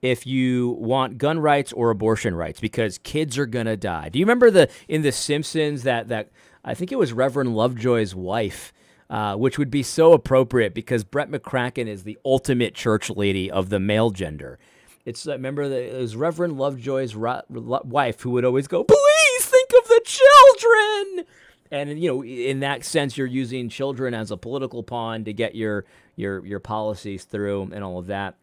if 0.06 0.28
you 0.28 0.70
want 0.80 1.18
gun 1.18 1.40
rights 1.40 1.74
or 1.74 1.90
abortion 1.90 2.36
rights 2.36 2.60
because 2.60 2.98
kids 3.00 3.38
are 3.38 3.46
gonna 3.46 3.76
die. 3.76 4.10
Do 4.10 4.20
you 4.20 4.26
remember 4.26 4.52
the 4.52 4.70
in 4.88 5.02
The 5.02 5.12
Simpsons 5.12 5.84
that 5.84 6.08
that 6.10 6.30
I 6.64 6.74
think 6.74 6.92
it 6.92 6.98
was 6.98 7.14
Reverend 7.14 7.56
Lovejoy's 7.56 8.14
wife, 8.14 8.72
uh, 9.10 9.36
which 9.36 9.58
would 9.58 9.72
be 9.72 9.84
so 9.84 10.14
appropriate 10.14 10.74
because 10.74 11.04
Brett 11.04 11.30
McCracken 11.30 11.88
is 11.88 12.04
the 12.04 12.18
ultimate 12.24 12.76
church 12.76 13.10
lady 13.10 13.50
of 13.50 13.70
the 13.70 13.80
male 13.80 14.12
gender. 14.12 14.60
It's 15.06 15.28
uh, 15.28 15.34
remember 15.34 15.70
that 15.70 15.96
it 15.96 16.00
was 16.00 16.16
Reverend 16.16 16.58
Lovejoy's 16.58 17.16
ro- 17.16 17.42
wife 17.50 18.22
who 18.22 18.32
would 18.32 18.46
always 18.46 18.68
go, 18.68 18.84
"Please 18.84 19.46
think 19.46 19.72
of 19.82 19.88
the 19.88 20.02
children." 20.06 21.26
and 21.72 22.00
you 22.00 22.08
know 22.08 22.24
in 22.24 22.60
that 22.60 22.86
sense 22.86 23.18
you're 23.18 23.26
using 23.26 23.70
children 23.70 24.14
as 24.14 24.30
a 24.30 24.38
political 24.38 24.84
pawn 24.84 25.24
to 25.24 25.34
get 25.34 25.56
your 25.56 25.84
your 26.16 26.46
your 26.46 26.60
policies 26.60 27.24
through 27.24 27.70
and 27.74 27.84
all 27.84 27.98
of 27.98 28.06
that 28.06 28.36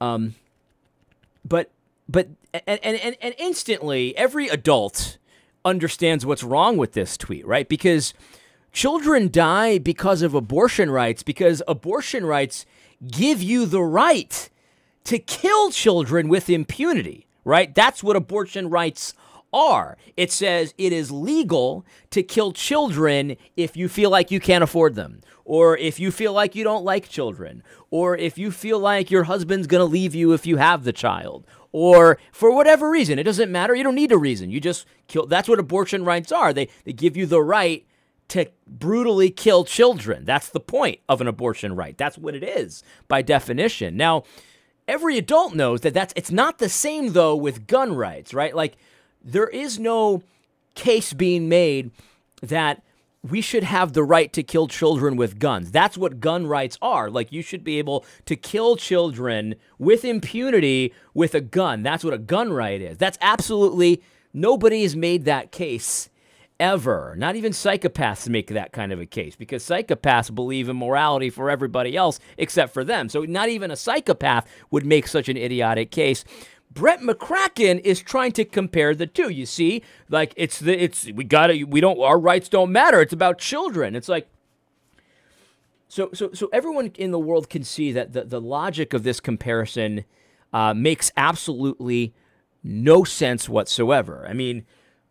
um 0.00 0.34
but 1.44 1.70
but 2.08 2.28
and 2.66 2.80
and 2.82 3.16
and 3.20 3.34
instantly 3.38 4.16
every 4.16 4.48
adult 4.48 5.18
understands 5.64 6.24
what's 6.24 6.42
wrong 6.42 6.76
with 6.76 6.92
this 6.92 7.16
tweet 7.16 7.46
right? 7.46 7.68
Because 7.68 8.14
children 8.72 9.30
die 9.30 9.78
because 9.78 10.22
of 10.22 10.34
abortion 10.34 10.90
rights 10.90 11.22
because 11.22 11.62
abortion 11.68 12.24
rights 12.24 12.64
give 13.10 13.42
you 13.42 13.66
the 13.66 13.82
right 13.82 14.48
to 15.04 15.18
kill 15.18 15.70
children 15.70 16.28
with 16.28 16.48
impunity 16.48 17.26
right? 17.44 17.74
That's 17.74 18.02
what 18.02 18.16
abortion 18.16 18.70
rights 18.70 19.14
are. 19.52 19.96
It 20.16 20.30
says 20.30 20.74
it 20.78 20.92
is 20.92 21.10
legal 21.10 21.84
to 22.10 22.22
kill 22.22 22.52
children 22.52 23.36
if 23.56 23.76
you 23.76 23.88
feel 23.88 24.10
like 24.10 24.30
you 24.30 24.40
can't 24.40 24.64
afford 24.64 24.94
them, 24.94 25.20
or 25.44 25.76
if 25.76 25.98
you 25.98 26.10
feel 26.10 26.32
like 26.32 26.54
you 26.54 26.64
don't 26.64 26.84
like 26.84 27.08
children, 27.08 27.62
or 27.90 28.16
if 28.16 28.38
you 28.38 28.50
feel 28.50 28.78
like 28.78 29.10
your 29.10 29.24
husband's 29.24 29.66
going 29.66 29.80
to 29.80 29.84
leave 29.84 30.14
you 30.14 30.32
if 30.32 30.46
you 30.46 30.56
have 30.56 30.84
the 30.84 30.92
child, 30.92 31.46
or 31.72 32.18
for 32.32 32.54
whatever 32.54 32.90
reason. 32.90 33.18
It 33.18 33.24
doesn't 33.24 33.52
matter. 33.52 33.74
You 33.74 33.84
don't 33.84 33.94
need 33.94 34.12
a 34.12 34.18
reason. 34.18 34.50
You 34.50 34.60
just 34.60 34.86
kill. 35.06 35.26
That's 35.26 35.48
what 35.48 35.58
abortion 35.58 36.04
rights 36.04 36.32
are. 36.32 36.52
They, 36.52 36.68
they 36.84 36.92
give 36.92 37.16
you 37.16 37.26
the 37.26 37.42
right 37.42 37.86
to 38.28 38.48
brutally 38.66 39.30
kill 39.30 39.64
children. 39.64 40.24
That's 40.24 40.48
the 40.48 40.60
point 40.60 41.00
of 41.08 41.20
an 41.20 41.26
abortion 41.26 41.74
right. 41.74 41.98
That's 41.98 42.16
what 42.16 42.34
it 42.34 42.44
is 42.44 42.82
by 43.08 43.22
definition. 43.22 43.96
Now, 43.96 44.22
every 44.86 45.18
adult 45.18 45.54
knows 45.54 45.80
that 45.82 45.94
that's 45.94 46.12
it's 46.16 46.30
not 46.30 46.58
the 46.58 46.68
same 46.68 47.12
though 47.12 47.34
with 47.36 47.66
gun 47.66 47.94
rights, 47.94 48.32
right? 48.32 48.54
Like 48.54 48.76
there 49.22 49.48
is 49.48 49.78
no 49.78 50.22
case 50.74 51.12
being 51.12 51.48
made 51.48 51.90
that 52.42 52.82
we 53.22 53.42
should 53.42 53.64
have 53.64 53.92
the 53.92 54.02
right 54.02 54.32
to 54.32 54.42
kill 54.42 54.66
children 54.66 55.16
with 55.16 55.38
guns. 55.38 55.70
That's 55.70 55.98
what 55.98 56.20
gun 56.20 56.46
rights 56.46 56.78
are. 56.80 57.10
Like, 57.10 57.30
you 57.30 57.42
should 57.42 57.62
be 57.62 57.78
able 57.78 58.04
to 58.24 58.34
kill 58.34 58.76
children 58.76 59.56
with 59.78 60.06
impunity 60.06 60.94
with 61.12 61.34
a 61.34 61.40
gun. 61.42 61.82
That's 61.82 62.02
what 62.02 62.14
a 62.14 62.18
gun 62.18 62.50
right 62.52 62.80
is. 62.80 62.96
That's 62.96 63.18
absolutely 63.20 64.02
Nobody 64.32 64.82
has 64.82 64.94
made 64.94 65.24
that 65.24 65.50
case 65.50 66.08
ever. 66.60 67.14
Not 67.16 67.36
even 67.36 67.52
psychopaths 67.52 68.28
make 68.28 68.48
that 68.48 68.72
kind 68.72 68.92
of 68.92 69.00
a 69.00 69.06
case 69.06 69.34
because 69.34 69.64
psychopaths 69.64 70.32
believe 70.32 70.68
in 70.68 70.76
morality 70.76 71.30
for 71.30 71.50
everybody 71.50 71.96
else 71.96 72.20
except 72.38 72.72
for 72.72 72.84
them. 72.84 73.08
So 73.08 73.22
not 73.22 73.48
even 73.48 73.70
a 73.70 73.76
psychopath 73.76 74.46
would 74.70 74.86
make 74.86 75.08
such 75.08 75.28
an 75.28 75.36
idiotic 75.36 75.90
case. 75.90 76.24
Brett 76.72 77.00
McCracken 77.00 77.80
is 77.80 78.00
trying 78.00 78.32
to 78.32 78.44
compare 78.44 78.94
the 78.94 79.06
two. 79.06 79.28
You 79.28 79.46
see, 79.46 79.82
like 80.08 80.32
it's 80.36 80.60
the 80.60 80.82
it's 80.82 81.10
we 81.12 81.24
got 81.24 81.48
to 81.48 81.64
we 81.64 81.80
don't 81.80 82.00
our 82.00 82.18
rights 82.18 82.48
don't 82.48 82.70
matter. 82.70 83.00
It's 83.00 83.12
about 83.12 83.38
children. 83.38 83.96
It's 83.96 84.08
like 84.08 84.28
so 85.88 86.10
so 86.14 86.32
so 86.32 86.48
everyone 86.52 86.92
in 86.96 87.10
the 87.10 87.18
world 87.18 87.50
can 87.50 87.64
see 87.64 87.90
that 87.92 88.12
the 88.12 88.24
the 88.24 88.40
logic 88.40 88.94
of 88.94 89.02
this 89.02 89.18
comparison 89.18 90.04
uh, 90.52 90.74
makes 90.74 91.10
absolutely 91.16 92.14
no 92.62 93.02
sense 93.04 93.48
whatsoever. 93.48 94.26
I 94.28 94.32
mean, 94.32 94.64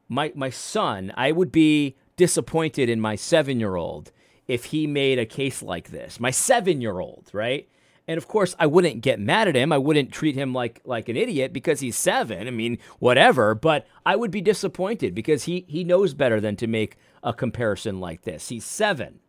my 0.07 0.31
my 0.35 0.49
son, 0.49 1.11
I 1.17 1.33
would 1.33 1.51
be 1.51 1.97
disappointed 2.15 2.89
in 2.89 3.01
my 3.01 3.15
seven 3.15 3.59
year 3.59 3.75
old 3.75 4.11
if 4.47 4.65
he 4.65 4.87
made 4.87 5.19
a 5.19 5.25
case 5.25 5.61
like 5.61 5.89
this. 5.89 6.19
My 6.19 6.31
seven 6.31 6.79
year 6.81 6.99
old, 6.99 7.29
right? 7.33 7.67
And 8.09 8.17
of 8.17 8.27
course, 8.27 8.55
I 8.57 8.65
wouldn't 8.65 9.01
get 9.01 9.19
mad 9.19 9.47
at 9.47 9.55
him. 9.55 9.71
I 9.71 9.77
wouldn't 9.77 10.11
treat 10.11 10.33
him 10.33 10.51
like 10.51 10.81
like 10.83 11.09
an 11.09 11.15
idiot 11.15 11.53
because 11.53 11.79
he's 11.79 11.95
seven. 11.95 12.47
I 12.47 12.49
mean, 12.49 12.79
whatever. 12.97 13.53
But 13.53 13.85
I 14.03 14.15
would 14.15 14.31
be 14.31 14.41
disappointed 14.41 15.13
because 15.13 15.43
he 15.43 15.63
he 15.67 15.83
knows 15.83 16.15
better 16.15 16.41
than 16.41 16.55
to 16.55 16.65
make 16.65 16.97
a 17.23 17.33
comparison 17.33 17.99
like 17.99 18.23
this. 18.23 18.49
He's 18.49 18.65
seven. 18.65 19.19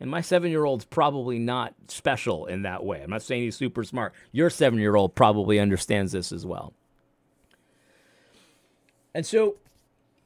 And 0.00 0.10
my 0.10 0.22
seven 0.22 0.50
year 0.50 0.64
old's 0.64 0.86
probably 0.86 1.38
not 1.38 1.74
special 1.88 2.46
in 2.46 2.62
that 2.62 2.82
way. 2.82 3.02
I'm 3.02 3.10
not 3.10 3.20
saying 3.20 3.42
he's 3.42 3.56
super 3.56 3.84
smart. 3.84 4.14
Your 4.32 4.48
seven 4.48 4.78
year 4.78 4.96
old 4.96 5.14
probably 5.14 5.60
understands 5.60 6.12
this 6.12 6.32
as 6.32 6.46
well. 6.46 6.72
And 9.14 9.26
so 9.26 9.56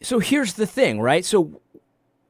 so 0.02 0.20
here's 0.20 0.52
the 0.52 0.68
thing, 0.68 1.00
right? 1.00 1.24
So 1.24 1.60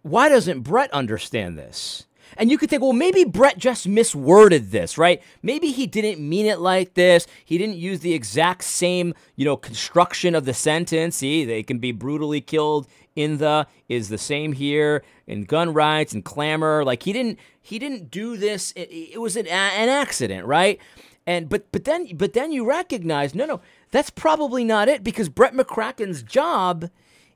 why 0.01 0.31
doesn't 0.31 0.63
Brett 0.63 0.91
understand 0.95 1.59
this? 1.59 2.07
And 2.37 2.51
you 2.51 2.59
could 2.59 2.71
think, 2.71 2.83
well, 2.83 2.93
maybe 2.93 3.25
Brett 3.25 3.59
just 3.59 3.89
misworded 3.89 4.71
this, 4.71 4.99
right? 4.99 5.23
Maybe 5.43 5.73
he 5.73 5.87
didn't 5.87 6.27
mean 6.27 6.47
it 6.47 6.61
like 6.61 6.95
this. 6.95 7.27
He 7.45 7.59
didn't 7.59 7.77
use 7.77 8.01
the 8.01 8.15
exact 8.15 8.65
same, 8.65 9.15
you 9.37 9.45
know, 9.45 9.57
construction 9.57 10.35
of 10.35 10.45
the 10.45 10.55
sentence. 10.55 11.17
See, 11.17 11.45
they 11.45 11.63
can 11.63 11.79
be 11.79 11.93
brutally 11.93 12.41
killed 12.41 12.87
in 13.17 13.39
the 13.39 13.67
is 13.89 14.09
the 14.09 14.19
same 14.19 14.53
here 14.53 15.03
in 15.27 15.43
gun 15.45 15.73
rights 15.75 16.13
and 16.13 16.25
clamor. 16.25 16.85
Like 16.85 17.03
he 17.03 17.13
didn't 17.13 17.39
he 17.61 17.79
didn't 17.79 18.11
do 18.11 18.37
this. 18.37 18.73
It, 18.77 18.89
it 19.15 19.21
was 19.21 19.37
an, 19.37 19.49
an 19.49 19.89
accident, 19.89 20.47
right? 20.47 20.79
And 21.27 21.49
but 21.49 21.71
but 21.73 21.85
then 21.85 22.17
but 22.17 22.33
then 22.33 22.53
you 22.53 22.65
recognize, 22.65 23.35
no, 23.35 23.45
no, 23.45 23.61
that's 23.91 24.11
probably 24.11 24.65
not 24.65 24.89
it 24.89 25.03
because 25.03 25.29
Brett 25.29 25.53
McCracken's 25.53 26.23
job 26.23 26.91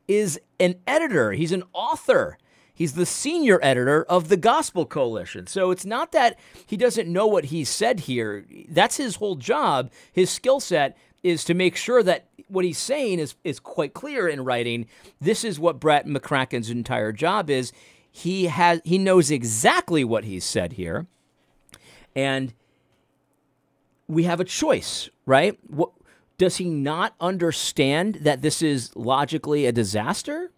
is 0.06 0.40
an 0.60 0.76
editor. 0.86 1.32
He's 1.32 1.52
an 1.52 1.64
author. 1.72 2.38
He's 2.74 2.94
the 2.94 3.06
senior 3.06 3.60
editor 3.62 4.04
of 4.04 4.28
the 4.28 4.36
Gospel 4.36 4.86
Coalition. 4.86 5.46
So 5.46 5.70
it's 5.70 5.84
not 5.84 6.12
that 6.12 6.38
he 6.66 6.76
doesn't 6.76 7.10
know 7.10 7.26
what 7.26 7.46
he 7.46 7.64
said 7.64 8.00
here. 8.00 8.46
That's 8.68 8.96
his 8.96 9.16
whole 9.16 9.36
job. 9.36 9.90
His 10.12 10.30
skill 10.30 10.58
set 10.58 10.96
is 11.22 11.44
to 11.44 11.54
make 11.54 11.76
sure 11.76 12.02
that 12.02 12.28
what 12.48 12.64
he's 12.64 12.78
saying 12.78 13.18
is, 13.18 13.34
is 13.44 13.60
quite 13.60 13.94
clear 13.94 14.28
in 14.28 14.44
writing. 14.44 14.86
This 15.20 15.44
is 15.44 15.58
what 15.58 15.80
Brett 15.80 16.06
McCracken's 16.06 16.70
entire 16.70 17.12
job 17.12 17.50
is. 17.50 17.72
He 18.10 18.46
has 18.46 18.80
he 18.84 18.98
knows 18.98 19.30
exactly 19.30 20.04
what 20.04 20.24
he's 20.24 20.44
said 20.44 20.74
here. 20.74 21.06
And 22.14 22.52
we 24.06 24.24
have 24.24 24.40
a 24.40 24.44
choice, 24.44 25.08
right? 25.24 25.58
What, 25.66 25.92
does 26.36 26.56
he 26.56 26.68
not 26.68 27.14
understand 27.20 28.16
that 28.16 28.42
this 28.42 28.60
is 28.62 28.94
logically 28.96 29.64
a 29.64 29.72
disaster? 29.72 30.50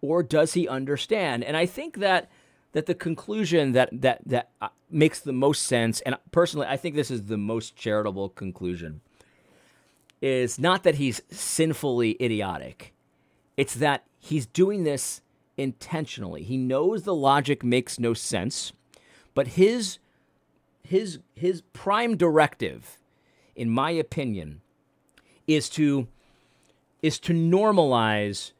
Or 0.00 0.22
does 0.22 0.54
he 0.54 0.68
understand? 0.68 1.44
And 1.44 1.56
I 1.56 1.66
think 1.66 1.98
that 1.98 2.30
that 2.72 2.86
the 2.86 2.94
conclusion 2.94 3.72
that 3.72 3.88
that 3.92 4.20
that 4.26 4.50
uh, 4.60 4.68
makes 4.90 5.20
the 5.20 5.32
most 5.32 5.62
sense, 5.62 6.00
and 6.02 6.16
personally, 6.30 6.66
I 6.68 6.76
think 6.76 6.94
this 6.94 7.10
is 7.10 7.24
the 7.24 7.38
most 7.38 7.76
charitable 7.76 8.30
conclusion, 8.30 9.00
is 10.20 10.58
not 10.58 10.82
that 10.84 10.96
he's 10.96 11.22
sinfully 11.30 12.16
idiotic. 12.20 12.94
It's 13.56 13.74
that 13.74 14.04
he's 14.18 14.46
doing 14.46 14.84
this 14.84 15.22
intentionally. 15.56 16.42
He 16.42 16.56
knows 16.56 17.02
the 17.02 17.14
logic 17.14 17.64
makes 17.64 17.98
no 17.98 18.14
sense, 18.14 18.72
but 19.34 19.48
his 19.48 19.98
his 20.82 21.18
his 21.34 21.62
prime 21.72 22.16
directive, 22.16 22.98
in 23.56 23.68
my 23.68 23.90
opinion, 23.90 24.60
is 25.46 25.68
to 25.70 26.06
is 27.02 27.18
to 27.20 27.32
normalize 27.32 28.52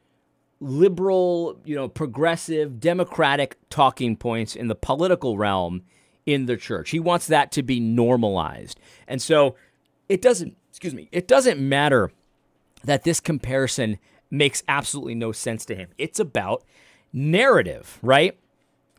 liberal, 0.59 1.59
you 1.63 1.75
know, 1.75 1.87
progressive, 1.87 2.79
democratic 2.79 3.57
talking 3.69 4.15
points 4.15 4.55
in 4.55 4.67
the 4.67 4.75
political 4.75 5.37
realm 5.37 5.83
in 6.25 6.45
the 6.45 6.57
church. 6.57 6.89
He 6.89 6.99
wants 6.99 7.27
that 7.27 7.51
to 7.53 7.63
be 7.63 7.79
normalized. 7.79 8.79
And 9.07 9.21
so 9.21 9.55
it 10.09 10.21
doesn't, 10.21 10.57
excuse 10.69 10.93
me, 10.93 11.09
it 11.11 11.27
doesn't 11.27 11.59
matter 11.59 12.11
that 12.83 13.03
this 13.03 13.19
comparison 13.19 13.97
makes 14.29 14.63
absolutely 14.67 15.15
no 15.15 15.31
sense 15.31 15.65
to 15.65 15.75
him. 15.75 15.89
It's 15.97 16.19
about 16.19 16.63
narrative, 17.13 17.97
right? 18.01 18.37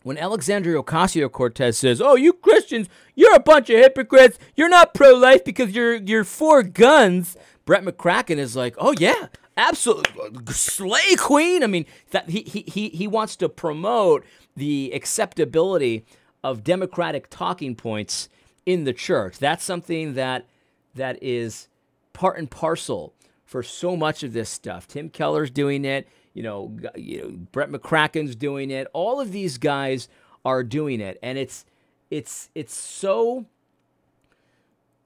When 0.02 0.16
Alexandria 0.16 0.82
Ocasio 0.82 1.30
Cortez 1.30 1.76
says, 1.76 2.00
"Oh, 2.00 2.14
you 2.16 2.32
Christians, 2.32 2.88
you're 3.14 3.34
a 3.34 3.40
bunch 3.40 3.68
of 3.68 3.76
hypocrites. 3.76 4.38
You're 4.56 4.70
not 4.70 4.94
pro-life 4.94 5.44
because 5.44 5.72
you're 5.72 5.96
you're 5.96 6.24
for 6.24 6.62
guns," 6.62 7.36
Brett 7.66 7.84
McCracken 7.84 8.38
is 8.38 8.56
like, 8.56 8.74
oh 8.78 8.94
yeah, 8.98 9.28
absolutely, 9.56 10.52
slay 10.52 11.16
queen. 11.16 11.62
I 11.62 11.66
mean, 11.66 11.86
that 12.10 12.30
he 12.30 12.42
he 12.42 12.64
he 12.66 12.88
he 12.90 13.06
wants 13.06 13.36
to 13.36 13.48
promote 13.48 14.24
the 14.56 14.92
acceptability 14.94 16.04
of 16.42 16.64
democratic 16.64 17.28
talking 17.30 17.74
points 17.74 18.28
in 18.66 18.84
the 18.84 18.92
church. 18.92 19.38
That's 19.38 19.64
something 19.64 20.14
that 20.14 20.46
that 20.94 21.22
is 21.22 21.68
part 22.12 22.38
and 22.38 22.50
parcel 22.50 23.14
for 23.44 23.62
so 23.62 23.96
much 23.96 24.22
of 24.22 24.32
this 24.32 24.48
stuff. 24.48 24.86
Tim 24.86 25.08
Keller's 25.10 25.50
doing 25.50 25.84
it. 25.84 26.08
You 26.34 26.42
know, 26.44 26.76
you 26.94 27.22
know, 27.22 27.30
Brett 27.52 27.70
McCracken's 27.70 28.36
doing 28.36 28.70
it. 28.70 28.86
All 28.92 29.20
of 29.20 29.32
these 29.32 29.58
guys 29.58 30.08
are 30.44 30.62
doing 30.62 31.00
it, 31.00 31.18
and 31.22 31.36
it's 31.36 31.64
it's 32.10 32.48
it's 32.54 32.74
so 32.74 33.46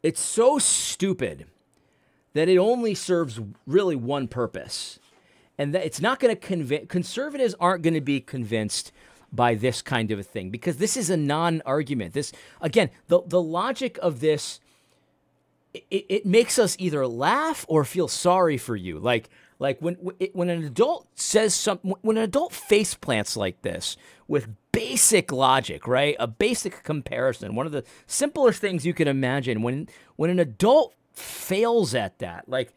it's 0.02 0.20
so 0.20 0.58
stupid 0.58 1.46
that 2.34 2.48
it 2.48 2.58
only 2.58 2.94
serves 2.94 3.40
really 3.66 3.96
one 3.96 4.28
purpose. 4.28 4.98
And 5.56 5.74
that 5.74 5.86
it's 5.86 6.00
not 6.00 6.18
going 6.18 6.34
to 6.34 6.40
convince 6.40 6.88
conservatives 6.88 7.54
aren't 7.60 7.82
going 7.82 7.94
to 7.94 8.00
be 8.00 8.20
convinced 8.20 8.92
by 9.32 9.54
this 9.54 9.82
kind 9.82 10.10
of 10.10 10.18
a 10.18 10.22
thing 10.22 10.50
because 10.50 10.76
this 10.76 10.96
is 10.96 11.10
a 11.10 11.16
non-argument. 11.16 12.12
This 12.12 12.32
again, 12.60 12.90
the 13.08 13.22
the 13.26 13.40
logic 13.40 13.98
of 14.02 14.20
this 14.20 14.60
it, 15.72 16.06
it 16.08 16.26
makes 16.26 16.58
us 16.58 16.76
either 16.78 17.06
laugh 17.06 17.64
or 17.68 17.84
feel 17.84 18.08
sorry 18.08 18.56
for 18.56 18.76
you. 18.76 18.98
Like 18.98 19.28
like 19.58 19.80
when 19.80 19.94
when 19.94 20.50
an 20.50 20.64
adult 20.64 21.06
says 21.14 21.54
something 21.54 21.94
when 22.02 22.16
an 22.16 22.24
adult 22.24 22.52
face 22.52 22.94
plants 22.94 23.36
like 23.36 23.62
this 23.62 23.96
with 24.26 24.48
basic 24.72 25.30
logic, 25.30 25.86
right? 25.86 26.16
A 26.18 26.26
basic 26.26 26.82
comparison. 26.82 27.54
One 27.54 27.66
of 27.66 27.72
the 27.72 27.84
simplest 28.06 28.60
things 28.60 28.84
you 28.84 28.94
can 28.94 29.08
imagine 29.08 29.62
when 29.62 29.88
when 30.16 30.30
an 30.30 30.38
adult 30.38 30.94
fails 31.14 31.94
at 31.94 32.18
that. 32.18 32.48
Like, 32.48 32.74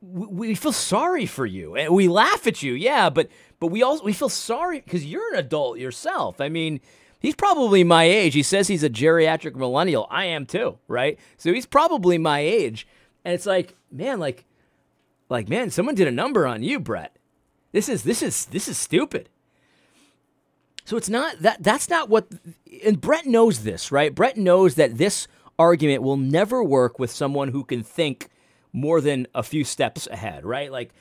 we, 0.00 0.54
feel 0.54 0.72
sorry 0.72 1.26
for 1.26 1.46
you 1.46 1.74
and 1.74 1.92
we 1.92 2.08
laugh 2.08 2.46
at 2.46 2.62
you, 2.62 2.74
yeah, 2.74 3.10
but 3.10 3.28
but 3.58 3.68
we 3.68 3.82
also 3.82 4.04
we 4.04 4.12
feel 4.12 4.28
sorry 4.28 4.80
because 4.80 5.04
you're 5.04 5.34
an 5.34 5.40
adult 5.40 5.78
yourself. 5.78 6.40
I 6.40 6.48
mean, 6.48 6.80
he's 7.18 7.34
probably 7.34 7.82
my 7.82 8.04
age. 8.04 8.34
He 8.34 8.42
says 8.42 8.68
he's 8.68 8.84
a 8.84 8.90
geriatric 8.90 9.56
millennial. 9.56 10.06
I 10.10 10.26
am 10.26 10.46
too, 10.46 10.78
right? 10.86 11.18
So 11.36 11.52
he's 11.52 11.66
probably 11.66 12.18
my 12.18 12.40
age, 12.40 12.86
and 13.24 13.34
it's 13.34 13.46
like, 13.46 13.74
man, 13.90 14.20
like, 14.20 14.44
like 15.28 15.48
man, 15.48 15.70
someone 15.70 15.96
did 15.96 16.08
a 16.08 16.12
number 16.12 16.46
on 16.46 16.62
you, 16.62 16.78
Brett. 16.78 17.16
This 17.72 17.88
is 17.88 18.04
this 18.04 18.22
is 18.22 18.46
this 18.46 18.68
is 18.68 18.78
stupid. 18.78 19.28
So 20.84 20.96
it's 20.96 21.10
not 21.10 21.40
that 21.40 21.62
that's 21.62 21.90
not 21.90 22.08
what 22.08 22.28
and 22.84 23.00
Brett 23.00 23.26
knows 23.26 23.64
this, 23.64 23.90
right? 23.90 24.14
Brett 24.14 24.36
knows 24.36 24.76
that 24.76 24.96
this 24.96 25.26
argument 25.58 26.02
will 26.02 26.16
never 26.16 26.62
work 26.62 26.98
with 26.98 27.10
someone 27.10 27.48
who 27.48 27.64
can 27.64 27.82
think 27.82 28.28
more 28.72 29.00
than 29.00 29.26
a 29.34 29.42
few 29.42 29.64
steps 29.64 30.06
ahead, 30.08 30.44
right? 30.44 30.70
Like 30.70 30.92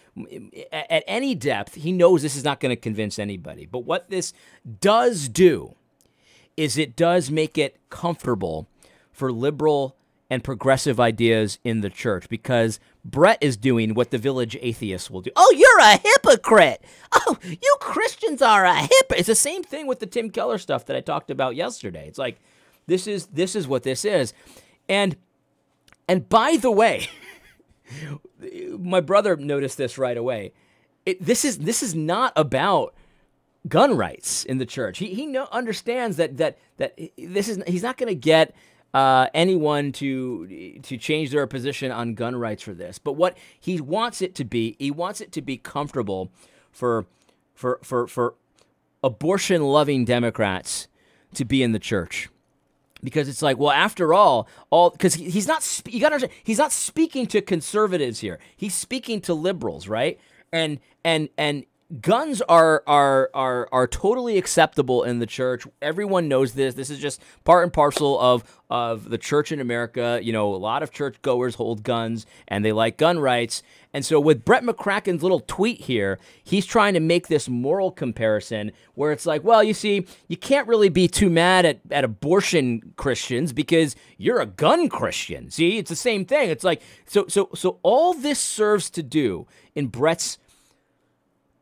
at 0.72 1.04
any 1.08 1.36
depth, 1.36 1.76
he 1.76 1.92
knows 1.92 2.22
this 2.22 2.36
is 2.36 2.44
not 2.44 2.60
going 2.60 2.76
to 2.76 2.82
convince 2.82 3.20
anybody. 3.20 3.66
But 3.66 3.80
what 3.80 4.10
this 4.10 4.34
does 4.80 5.28
do 5.30 5.76
is 6.56 6.78
it 6.78 6.96
does 6.96 7.30
make 7.30 7.58
it 7.58 7.78
comfortable 7.90 8.68
for 9.12 9.32
liberal 9.32 9.96
and 10.30 10.44
progressive 10.44 11.00
ideas 11.00 11.60
in 11.64 11.82
the 11.82 11.90
church 11.90 12.28
because 12.30 12.80
Brett 13.06 13.38
is 13.42 13.56
doing 13.56 13.94
what 13.94 14.12
the 14.12 14.18
village 14.18 14.58
atheists 14.62 15.10
will 15.10 15.22
do. 15.22 15.32
Oh, 15.36 15.54
you're 15.56 15.80
a 15.80 15.98
hypocrite. 15.98 16.84
Oh, 17.14 17.38
you 17.44 17.76
Christians 17.80 18.42
are 18.42 18.66
a 18.66 18.76
hypocrite. 18.76 19.20
It's 19.20 19.28
the 19.28 19.36
same 19.36 19.64
thing 19.64 19.88
with 19.88 20.00
the 20.00 20.06
Tim 20.06 20.30
Keller 20.30 20.58
stuff 20.58 20.86
that 20.86 20.98
I 20.98 21.02
talked 21.02 21.32
about 21.32 21.56
yesterday. 21.56 22.08
It's 22.08 22.20
like, 22.20 22.40
this 22.88 23.06
is 23.06 23.28
this 23.28 23.56
is 23.56 23.68
what 23.68 23.84
this 23.84 24.04
is. 24.04 24.34
And 24.90 25.16
and 26.08 26.28
by 26.28 26.58
the 26.58 26.72
way, 26.72 27.10
my 28.80 29.02
brother 29.02 29.36
noticed 29.36 29.78
this 29.78 29.98
right 29.98 30.18
away. 30.18 30.54
It, 31.06 31.24
this 31.24 31.46
is 31.46 31.60
this 31.60 31.84
is 31.84 31.94
not 31.94 32.34
about 32.36 32.96
gun 33.68 33.96
rights 33.96 34.46
in 34.46 34.58
the 34.58 34.66
church. 34.66 34.98
He 34.98 35.14
he 35.14 35.38
understands 35.52 36.18
that 36.18 36.38
that 36.38 36.58
that 36.78 36.98
this 37.18 37.50
is 37.50 37.62
he's 37.68 37.84
not 37.84 37.98
going 37.98 38.10
to 38.10 38.16
get 38.16 38.56
uh, 38.94 39.28
anyone 39.34 39.92
to 39.94 40.80
to 40.82 40.98
change 40.98 41.32
their 41.32 41.46
position 41.48 41.92
on 41.92 42.14
gun 42.14 42.36
rights 42.36 42.64
for 42.64 42.74
this. 42.74 43.00
But 43.00 43.14
what 43.14 43.38
he 43.60 43.82
wants 43.82 44.22
it 44.22 44.34
to 44.36 44.46
be, 44.46 44.76
he 44.80 44.92
wants 44.92 45.22
it 45.22 45.32
to 45.34 45.42
be 45.42 45.58
comfortable 45.58 46.32
for 46.72 47.06
for 47.54 47.80
for 47.84 48.08
for 48.08 48.36
abortion 49.04 49.64
loving 49.64 50.06
Democrats 50.06 50.88
to 51.34 51.46
be 51.46 51.62
in 51.62 51.74
the 51.74 51.80
church 51.80 52.30
because 53.04 53.28
it's 53.30 53.42
like, 53.42 53.58
well, 53.58 53.72
after 53.72 54.14
all, 54.14 54.48
all 54.70 54.90
because 54.90 55.16
he's 55.16 55.48
not. 55.48 55.82
You 55.86 56.00
got 56.00 56.10
to 56.10 56.16
understand, 56.16 56.40
he's 56.44 56.58
not 56.58 56.72
speaking 56.72 57.28
to 57.28 57.42
conservatives 57.42 58.20
here. 58.20 58.40
He's 58.56 58.74
speaking 58.74 59.22
to 59.22 59.34
liberals, 59.34 59.88
right? 59.88 60.20
And 60.52 60.80
and 61.04 61.30
and 61.38 61.66
guns 62.02 62.42
are 62.42 62.84
are 62.86 63.30
are 63.34 63.70
are 63.72 63.88
totally 63.88 64.38
acceptable 64.38 65.04
in 65.04 65.20
the 65.20 65.26
church. 65.26 65.66
Everyone 65.82 66.28
knows 66.28 66.54
this. 66.54 66.76
This 66.76 66.90
is 66.90 67.00
just 67.00 67.22
part 67.46 67.64
and 67.64 67.72
parcel 67.72 68.20
of 68.20 68.44
of 68.70 69.10
the 69.10 69.18
church 69.18 69.52
in 69.52 69.62
America. 69.62 70.20
You 70.22 70.34
know, 70.34 70.54
a 70.54 70.58
lot 70.58 70.84
of 70.84 70.92
church 70.92 71.22
goers 71.22 71.56
hold 71.56 71.84
guns 71.84 72.26
and 72.48 72.66
they 72.66 72.74
like 72.74 72.98
gun 72.98 73.20
rights. 73.20 73.64
And 73.94 74.06
so 74.06 74.20
with 74.20 74.44
Brett 74.44 74.64
McCracken's 74.64 75.24
little 75.24 75.40
tweet 75.40 75.82
here, 75.82 76.20
he's 76.44 76.66
trying 76.66 76.94
to 76.94 77.00
make 77.00 77.30
this 77.30 77.48
moral 77.48 77.90
comparison 77.90 78.74
where 78.96 79.14
it's 79.14 79.26
like, 79.26 79.44
well, 79.44 79.64
you 79.64 79.74
see, 79.74 80.06
you 80.28 80.36
can't 80.36 80.68
really 80.68 80.90
be 80.90 81.08
too 81.08 81.30
mad 81.30 81.66
at, 81.66 81.80
at 81.90 82.04
abortion 82.04 82.94
Christians 82.98 83.54
because 83.54 83.96
you're 84.18 84.42
a 84.42 84.46
gun 84.46 84.90
Christian. 84.90 85.50
See, 85.50 85.78
it's 85.78 85.90
the 85.90 85.96
same 85.96 86.26
thing. 86.26 86.50
It's 86.50 86.66
like 86.66 86.82
so 87.06 87.28
so 87.28 87.50
so 87.56 87.80
all 87.82 88.14
this 88.14 88.40
serves 88.40 88.90
to 88.92 89.02
do 89.02 89.48
in 89.74 89.88
Brett's 89.88 90.38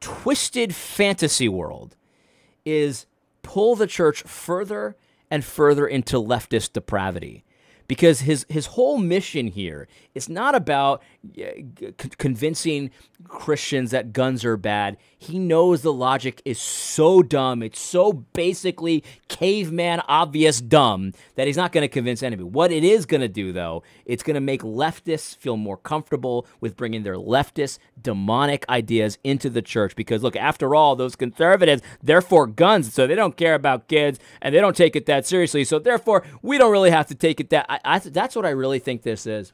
twisted 0.05 0.75
fantasy 0.75 1.49
world 1.49 1.95
is 2.63 3.07
pull 3.41 3.75
the 3.75 3.87
church 3.87 4.21
further 4.21 4.95
and 5.31 5.43
further 5.43 5.87
into 5.87 6.17
leftist 6.17 6.73
depravity 6.73 7.43
because 7.87 8.21
his 8.21 8.45
his 8.49 8.67
whole 8.67 8.97
mission 8.97 9.47
here 9.47 9.87
is 10.13 10.29
not 10.29 10.55
about 10.55 11.03
convincing 12.17 12.91
Christians 13.27 13.91
that 13.91 14.13
guns 14.13 14.45
are 14.45 14.57
bad. 14.57 14.97
He 15.17 15.39
knows 15.39 15.81
the 15.81 15.93
logic 15.93 16.41
is 16.45 16.59
so 16.59 17.21
dumb. 17.23 17.63
It's 17.63 17.79
so 17.79 18.13
basically 18.13 19.03
caveman 19.27 20.01
obvious 20.07 20.61
dumb 20.61 21.13
that 21.35 21.47
he's 21.47 21.57
not 21.57 21.71
going 21.71 21.81
to 21.81 21.87
convince 21.87 22.21
anybody. 22.21 22.47
What 22.47 22.71
it 22.71 22.83
is 22.83 23.05
going 23.05 23.21
to 23.21 23.27
do 23.27 23.51
though, 23.51 23.83
it's 24.05 24.23
going 24.23 24.35
to 24.35 24.41
make 24.41 24.61
leftists 24.61 25.35
feel 25.35 25.57
more 25.57 25.77
comfortable 25.77 26.47
with 26.61 26.75
bringing 26.75 27.03
their 27.03 27.15
leftist 27.15 27.79
demonic 28.01 28.65
ideas 28.69 29.17
into 29.23 29.49
the 29.49 29.61
church 29.61 29.95
because 29.95 30.23
look, 30.23 30.35
after 30.35 30.75
all, 30.75 30.95
those 30.95 31.15
conservatives, 31.15 31.81
they're 32.03 32.21
for 32.21 32.45
guns, 32.45 32.93
so 32.93 33.07
they 33.07 33.15
don't 33.15 33.37
care 33.37 33.55
about 33.55 33.87
kids 33.87 34.19
and 34.41 34.53
they 34.53 34.59
don't 34.59 34.75
take 34.75 34.95
it 34.95 35.05
that 35.07 35.25
seriously. 35.25 35.63
So 35.63 35.79
therefore, 35.79 36.23
we 36.41 36.57
don't 36.57 36.71
really 36.71 36.91
have 36.91 37.07
to 37.07 37.15
take 37.15 37.39
it 37.39 37.49
that 37.49 37.74
I, 37.83 37.95
I, 37.95 37.99
that's 37.99 38.35
what 38.35 38.45
I 38.45 38.51
really 38.51 38.79
think 38.79 39.01
this 39.01 39.25
is. 39.25 39.53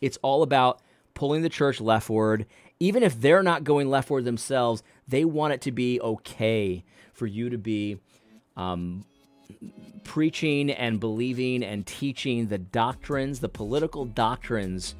It's 0.00 0.18
all 0.22 0.42
about 0.42 0.80
pulling 1.14 1.42
the 1.42 1.48
church 1.48 1.80
leftward. 1.80 2.46
Even 2.78 3.02
if 3.02 3.20
they're 3.20 3.42
not 3.42 3.64
going 3.64 3.88
leftward 3.88 4.24
themselves, 4.24 4.82
they 5.06 5.24
want 5.24 5.52
it 5.52 5.60
to 5.62 5.72
be 5.72 6.00
okay 6.00 6.84
for 7.12 7.26
you 7.26 7.50
to 7.50 7.58
be 7.58 7.98
um, 8.56 9.04
preaching 10.04 10.70
and 10.70 10.98
believing 10.98 11.62
and 11.62 11.86
teaching 11.86 12.46
the 12.46 12.58
doctrines, 12.58 13.40
the 13.40 13.48
political 13.48 14.04
doctrines 14.04 14.94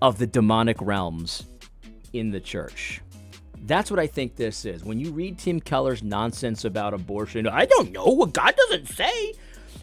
of 0.00 0.18
the 0.18 0.26
demonic 0.26 0.76
realms 0.80 1.44
in 2.12 2.30
the 2.30 2.40
church. 2.40 3.00
That's 3.64 3.90
what 3.90 4.00
I 4.00 4.08
think 4.08 4.34
this 4.34 4.64
is. 4.64 4.84
When 4.84 4.98
you 4.98 5.12
read 5.12 5.38
Tim 5.38 5.60
Keller's 5.60 6.02
nonsense 6.02 6.64
about 6.64 6.94
abortion, 6.94 7.46
I 7.46 7.66
don't 7.66 7.92
know 7.92 8.06
what 8.06 8.32
God 8.32 8.56
doesn't 8.56 8.88
say. 8.88 9.34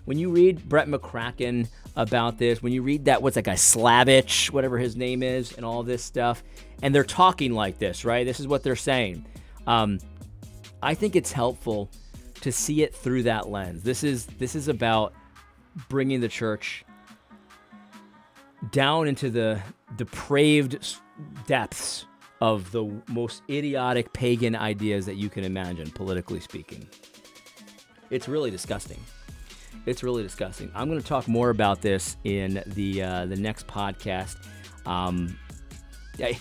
When 0.10 0.18
you 0.18 0.32
read 0.32 0.68
Brett 0.68 0.88
McCracken 0.88 1.68
about 1.96 2.40
this, 2.40 2.64
when 2.64 2.74
you 2.74 2.82
read 2.82 3.06
that, 3.06 3.22
what's 3.22 3.36
that 3.36 3.44
guy, 3.44 3.54
Slavich, 3.54 4.50
whatever 4.50 4.80
his 4.80 4.96
name 4.96 5.22
is, 5.22 5.56
and 5.56 5.64
all 5.64 5.84
this 5.84 6.04
stuff, 6.04 6.44
and 6.82 6.96
they're 6.96 7.04
talking 7.04 7.54
like 7.54 7.78
this, 7.78 8.04
right? 8.04 8.26
This 8.26 8.40
is 8.40 8.48
what 8.48 8.64
they're 8.64 8.76
saying. 8.76 9.24
Um, 9.68 10.00
I 10.82 10.96
think 10.96 11.16
it's 11.16 11.32
helpful 11.32 11.92
to 12.42 12.52
see 12.52 12.82
it 12.82 12.96
through 12.96 13.22
that 13.24 13.50
lens. 13.50 13.84
This 13.84 14.04
is 14.04 14.26
this 14.26 14.56
is 14.56 14.68
about 14.68 15.14
bringing 15.90 16.22
the 16.22 16.28
church 16.28 16.84
down 18.72 19.08
into 19.08 19.30
the 19.30 19.62
depraved 19.96 20.98
depths 21.46 22.08
of 22.42 22.72
the 22.72 23.00
most 23.10 23.44
idiotic 23.48 24.12
pagan 24.12 24.56
ideas 24.56 25.06
that 25.06 25.18
you 25.18 25.30
can 25.30 25.44
imagine, 25.44 25.92
politically 25.92 26.40
speaking. 26.40 26.90
It's 28.10 28.28
really 28.28 28.50
disgusting. 28.50 28.98
It's 29.90 30.04
really 30.04 30.22
disgusting. 30.22 30.72
I'm 30.76 30.88
going 30.88 31.02
to 31.02 31.08
talk 31.08 31.28
more 31.28 31.50
about 31.50 31.82
this 31.82 32.18
in 32.24 32.62
the 32.68 33.02
uh, 33.02 33.26
the 33.26 33.36
next 33.36 33.66
podcast. 33.66 34.38
Um, 34.86 35.36
I, 36.20 36.40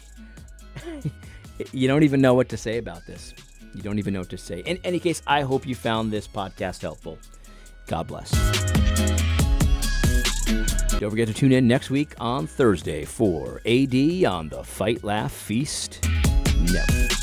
you 1.72 1.88
don't 1.88 2.02
even 2.02 2.20
know 2.20 2.34
what 2.34 2.50
to 2.50 2.58
say 2.58 2.76
about 2.76 3.06
this. 3.06 3.32
You 3.74 3.80
don't 3.80 3.98
even 3.98 4.12
know 4.12 4.20
what 4.20 4.28
to 4.30 4.38
say. 4.38 4.61
In 4.61 4.78
any 4.84 5.00
case, 5.00 5.22
I 5.26 5.42
hope 5.42 5.66
you 5.66 5.74
found 5.74 6.12
this 6.12 6.28
podcast 6.28 6.82
helpful. 6.82 7.18
God 7.87 8.06
bless. 8.06 8.30
Don't 10.98 11.11
forget 11.11 11.28
to 11.28 11.34
tune 11.34 11.52
in 11.52 11.66
next 11.66 11.88
week 11.88 12.14
on 12.20 12.46
Thursday 12.46 13.06
for 13.06 13.62
AD 13.64 14.24
on 14.24 14.50
the 14.50 14.62
Fight 14.62 15.02
Laugh 15.04 15.32
Feast 15.32 16.06
Network. 16.61 17.17